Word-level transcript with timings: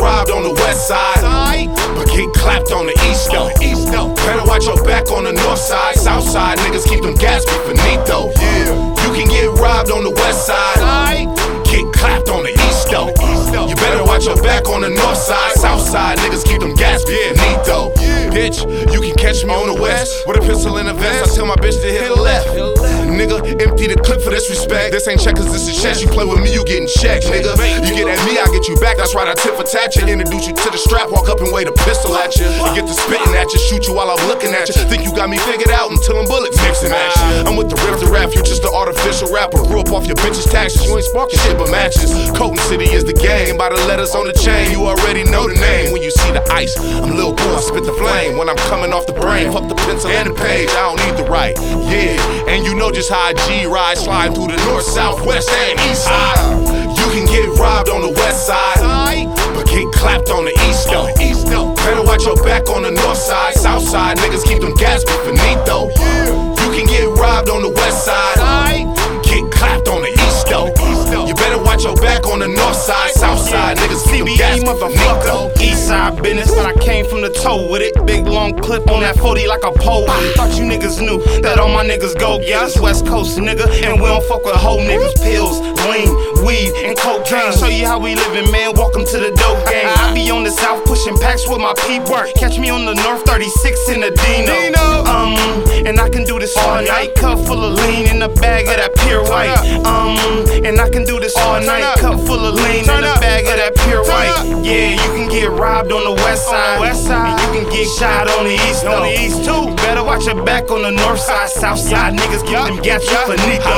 robbed 0.00 0.30
on 0.30 0.42
the 0.42 0.52
west 0.52 0.88
side, 0.88 1.68
but 1.94 2.06
get 2.08 2.32
clapped 2.34 2.72
on 2.72 2.86
the 2.86 2.96
east 3.10 3.30
though. 3.30 3.50
East 3.60 3.90
though. 3.92 4.14
Better 4.26 4.44
watch 4.44 4.66
your 4.66 4.82
back 4.84 5.10
on 5.10 5.24
the 5.24 5.32
north 5.32 5.58
side. 5.58 5.96
South 5.96 6.24
side 6.24 6.58
niggas 6.58 6.86
keep 6.88 7.02
them 7.02 7.14
gas 7.14 7.44
be 7.44 7.56
finito. 7.66 8.30
Yeah. 8.40 8.94
You 9.04 9.10
can 9.12 9.28
get 9.28 9.50
robbed 9.60 9.90
on 9.90 10.02
the 10.04 10.10
west 10.10 10.46
side, 10.46 11.28
get 11.64 11.84
clapped 11.92 12.28
on 12.28 12.42
the 12.44 12.52
east 12.68 12.90
though. 12.90 13.10
East 13.10 13.52
though. 13.52 13.68
You 13.68 13.76
better 13.76 14.04
watch 14.04 14.26
your 14.26 14.40
back 14.42 14.68
on 14.68 14.82
the 14.82 14.90
north 14.90 15.18
side. 15.18 15.52
South 15.54 15.82
side 15.82 16.18
niggas 16.18 16.44
keep 16.44 16.60
them 16.60 16.74
gas 16.74 17.04
be 17.04 17.16
finito. 17.28 17.92
Bitch, 18.34 18.64
you 18.92 19.00
can 19.00 19.14
catch 19.14 19.44
me 19.44 19.52
on 19.52 19.74
the 19.74 19.80
west 19.80 20.26
with 20.26 20.36
a 20.36 20.40
pistol 20.40 20.78
in 20.78 20.88
a 20.88 20.94
vest. 20.94 21.32
I 21.32 21.34
tell 21.34 21.46
my 21.46 21.56
bitch 21.56 21.80
to 21.80 21.88
hit 21.90 22.08
the 22.08 22.20
left. 22.20 23.03
Nigga, 23.14 23.38
empty 23.62 23.86
the 23.86 23.94
clip 24.02 24.20
for 24.20 24.30
disrespect. 24.30 24.90
This 24.90 25.06
ain't 25.06 25.22
checkers, 25.22 25.46
this 25.46 25.70
is 25.70 25.78
chess. 25.78 26.02
You 26.02 26.08
play 26.10 26.26
with 26.26 26.42
me, 26.42 26.50
you 26.52 26.66
getting 26.66 26.90
checked, 26.90 27.30
nigga. 27.30 27.54
You 27.86 27.94
get 27.94 28.10
at 28.10 28.18
me, 28.26 28.34
I 28.38 28.50
get 28.50 28.66
you 28.66 28.74
back. 28.82 28.98
That's 28.98 29.14
right, 29.14 29.30
I 29.30 29.34
tip 29.38 29.54
for 29.54 29.62
tat 29.62 29.94
you. 29.94 30.02
Introduce 30.06 30.50
you 30.50 30.54
to 30.54 30.68
the 30.70 30.78
strap, 30.78 31.10
walk 31.10 31.30
up 31.30 31.38
and 31.38 31.54
wave 31.54 31.70
a 31.70 31.76
pistol 31.86 32.18
at 32.18 32.34
you. 32.36 32.50
You 32.50 32.82
get 32.82 32.86
to 32.90 32.94
spitting 32.94 33.34
at 33.38 33.46
you, 33.54 33.60
shoot 33.70 33.86
you 33.86 33.94
while 33.94 34.10
I'm 34.10 34.18
looking 34.26 34.50
at 34.50 34.66
you. 34.66 34.74
Think 34.90 35.06
you 35.06 35.14
got 35.14 35.30
me 35.30 35.38
figured 35.46 35.70
out 35.70 35.90
until 35.90 36.18
I'm 36.18 36.26
bullets 36.26 36.58
mixing 36.66 36.90
at 36.90 37.14
you. 37.14 37.46
I'm 37.46 37.54
with 37.54 37.70
the 37.70 37.78
rip 37.86 38.02
the 38.02 38.10
rap, 38.10 38.34
you 38.34 38.42
just 38.42 38.66
an 38.66 38.74
artificial 38.74 39.30
rapper. 39.30 39.62
Grew 39.62 39.80
up 39.80 39.94
off 39.94 40.06
your 40.10 40.18
bitch's 40.18 40.46
taxes, 40.50 40.82
you 40.82 40.96
ain't 40.96 41.06
sparking 41.06 41.38
shit 41.46 41.56
but 41.56 41.70
matches. 41.70 42.10
Colton 42.34 42.58
City 42.66 42.90
is 42.90 43.04
the 43.04 43.14
game. 43.14 43.56
By 43.56 43.70
the 43.70 43.78
letters 43.86 44.14
on 44.14 44.26
the 44.26 44.34
chain, 44.34 44.72
you 44.74 44.90
already 44.90 45.22
know 45.22 45.46
the 45.46 45.54
name. 45.54 45.92
When 45.92 46.02
you 46.02 46.10
see 46.10 46.32
the 46.34 46.42
ice, 46.50 46.74
I'm 46.76 47.14
Lil 47.14 47.32
Boo, 47.32 47.54
I 47.54 47.60
spit 47.60 47.84
the 47.84 47.94
flame. 47.94 48.36
When 48.36 48.48
I'm 48.48 48.58
coming 48.66 48.92
off 48.92 49.06
the 49.06 49.14
brain, 49.14 49.52
fuck 49.52 49.68
the 49.68 49.78
pencil 49.86 50.10
and 50.10 50.30
the 50.30 50.34
page, 50.34 50.68
I 50.74 50.90
don't 50.90 50.98
right. 51.44 51.56
Yeah, 51.90 52.48
and 52.48 52.64
you 52.64 52.74
know 52.74 52.90
just 52.90 53.10
how 53.10 53.20
I 53.20 53.32
G 53.34 53.66
ride, 53.66 53.98
slide 53.98 54.34
through 54.34 54.48
the 54.48 54.56
north, 54.66 54.84
south, 54.84 55.24
west, 55.26 55.50
and 55.50 55.78
east 55.90 56.04
side. 56.04 56.96
You 56.98 57.06
can 57.12 57.26
get 57.26 57.58
robbed 57.58 57.88
on 57.88 58.00
the 58.00 58.10
west 58.10 58.46
side, 58.46 59.26
but 59.54 59.66
get 59.66 59.92
clapped 59.92 60.30
on 60.30 60.44
the 60.44 60.54
east 60.68 60.88
though. 60.90 61.08
East 61.20 61.46
though. 61.46 61.74
Better 61.74 62.02
watch 62.02 62.24
your 62.24 62.36
back 62.36 62.68
on 62.70 62.82
the 62.82 62.90
north 62.90 63.18
side, 63.18 63.54
south 63.54 63.82
side, 63.82 64.16
niggas 64.18 64.44
keep 64.44 64.60
them 64.60 64.74
gas 64.74 65.04
be 65.04 65.12
finito. 65.24 65.88
You 66.64 66.70
can 66.72 66.86
get 66.86 67.06
robbed 67.18 67.50
on 67.50 67.62
the 67.62 67.70
west 67.70 68.04
side, 68.04 68.86
get 69.22 69.50
clapped 69.52 69.88
on 69.88 70.02
the 70.02 70.10
east 70.10 70.48
though. 70.48 70.72
You 71.26 71.34
better 71.34 71.62
watch 71.62 71.84
your 71.84 71.96
back 71.96 72.26
on 72.26 72.38
the 72.40 72.48
north 72.48 72.76
side, 72.76 73.10
south 73.10 73.33
side, 74.26 74.60
niggas 74.60 74.64
keep 74.64 74.64
them 74.64 74.64
gas 74.64 74.64
CBE 74.64 74.64
be 74.64 74.94
finito. 74.96 75.50
motherfucker. 75.50 75.60
East 75.60 75.86
side 75.88 76.22
business, 76.22 76.50
but 76.54 76.66
I 76.66 76.74
came 76.84 77.06
from 77.06 77.22
the 77.22 77.30
toe 77.30 77.70
with 77.70 77.82
it. 77.82 77.94
Big 78.06 78.26
long 78.26 78.54
clip 78.56 78.90
on 78.90 79.00
that 79.00 79.16
40 79.16 79.46
like 79.46 79.64
a 79.64 79.72
pole. 79.72 80.06
Thought 80.36 80.56
you 80.58 80.64
niggas 80.64 81.00
knew 81.00 81.22
that 81.42 81.58
all 81.58 81.68
my 81.68 81.84
niggas 81.84 82.18
go 82.18 82.38
get 82.38 82.62
us 82.62 82.80
West 82.80 83.06
Coast 83.06 83.38
nigga, 83.38 83.66
and 83.84 84.00
we 84.00 84.06
don't 84.06 84.24
fuck 84.24 84.44
with 84.44 84.56
whole 84.56 84.80
niggas. 84.80 85.14
Pills, 85.22 85.60
lean, 85.88 86.10
weed, 86.44 86.72
and 86.84 86.98
cocaine. 86.98 87.52
Show 87.52 87.68
you 87.68 87.86
how 87.86 87.98
we 87.98 88.14
living, 88.14 88.50
man. 88.52 88.72
Welcome 88.74 89.04
to 89.06 89.18
the 89.18 89.30
dope 89.36 89.66
game. 89.68 89.83
I 91.06 91.10
be 91.10 91.12
on 91.12 91.20
the 91.20 91.20
south 91.20 91.20
pushing 91.20 91.20
packs 91.20 91.48
with 91.48 91.60
my 91.60 91.74
peep 91.86 92.08
work. 92.08 92.32
Catch 92.34 92.58
me 92.58 92.70
on 92.70 92.84
the 92.84 92.94
north 92.94 93.24
36 93.26 93.88
in 93.88 94.00
the 94.00 94.10
Dino. 94.10 95.04
Um, 95.04 95.36
and 95.86 96.00
I 96.00 96.08
can 96.08 96.24
do 96.24 96.38
this 96.38 96.56
all 96.56 96.82
night. 96.82 97.14
Cup 97.14 97.38
full 97.46 97.62
of 97.62 97.74
lean 97.74 98.08
in 98.08 98.18
the 98.18 98.28
bag 98.28 98.68
of 98.68 98.76
that 98.76 98.94
pure 99.04 99.22
white. 99.24 99.52
Um, 99.84 100.16
and 100.64 100.80
I 100.80 100.88
can 100.88 101.04
do 101.04 101.20
this 101.20 101.36
all 101.36 101.60
night. 101.60 101.82
up. 101.82 101.98
Cup 101.98 102.20
full 102.20 102.44
of 102.44 102.54
lean 102.54 102.88
in 102.88 103.00
the 103.04 103.16
bag 103.20 103.44
of 103.44 103.56
that 103.56 103.74
pure 103.84 104.02
white. 104.04 104.64
Yeah, 104.64 104.92
you 104.92 105.08
can 105.12 105.28
get 105.28 105.50
robbed 105.50 105.92
on 105.92 106.04
the 106.04 106.22
west 106.24 106.46
side. 106.48 106.80
west 106.80 107.04
side. 107.04 107.38
And 107.40 107.54
you 107.54 107.62
can 107.62 107.72
get 107.72 107.88
shot 107.98 108.28
on 108.38 108.44
the 108.44 108.54
east 108.54 108.84
On 108.86 109.02
the 109.02 109.12
east, 109.12 109.44
too. 109.44 109.70
You 109.70 109.76
better 109.76 110.04
watch 110.04 110.24
your 110.26 110.42
back 110.44 110.70
on 110.70 110.82
the 110.82 110.90
north 110.90 111.20
side, 111.20 111.50
south 111.50 111.78
side. 111.78 112.14
Niggas 112.14 112.48
Yup. 112.50 112.68
them 112.68 112.84
Yup. 112.84 113.02
for 113.28 113.36
Nico. 113.44 113.76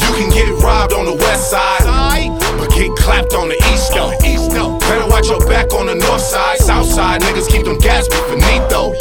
You 0.00 0.10
can 0.16 0.30
get 0.30 0.48
robbed 0.62 0.92
on 0.92 1.04
the 1.04 1.14
west 1.14 1.50
side, 1.50 2.32
but 2.56 2.70
get 2.70 2.96
clapped 2.96 3.34
on 3.34 3.48
the 3.48 3.56
east 3.72 3.92
though 3.92 4.78
watch 5.18 5.28
your 5.28 5.48
back 5.48 5.72
on 5.74 5.86
the 5.86 5.94
north 5.94 6.20
side. 6.20 6.58
South 6.58 6.86
side, 6.86 7.20
niggas 7.22 7.48
keep 7.50 7.64
them 7.64 7.78
gas 7.78 8.06
with 8.08 8.28
Benito. 8.30 8.92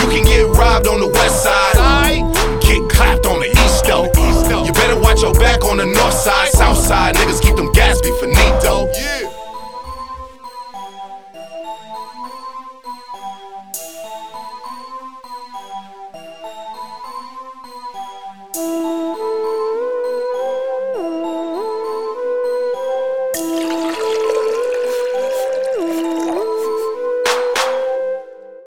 You 0.00 0.08
can 0.08 0.24
get 0.24 0.46
robbed 0.56 0.86
on 0.86 1.00
the 1.00 1.08
west 1.08 1.42
side. 1.42 2.62
Get 2.62 2.88
clapped 2.90 3.26
on 3.26 3.40
the 3.40 3.50
east 3.50 3.84
though. 3.84 4.64
You 4.64 4.72
better 4.72 4.98
watch 4.98 5.20
your 5.20 5.34
back 5.34 5.64
on 5.64 5.76
the 5.76 5.86
north 5.86 6.14
side. 6.14 6.48
South 6.50 6.78
side, 6.78 7.16
niggas 7.16 7.42
keep 7.42 7.56
them 7.56 7.70
gas 7.72 8.00
with 8.02 8.20
Benito. 8.20 8.88